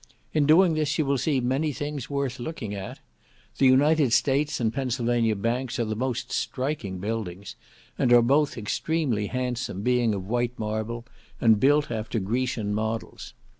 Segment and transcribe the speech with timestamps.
[0.33, 2.97] In doing this you will see many things worth looking at.
[3.59, 7.55] The United States, and Pennsylvania banks, are the most striking buildings,
[7.99, 11.05] and are both extremely handsome, being of white marble,
[11.39, 13.35] and built after Grecian models.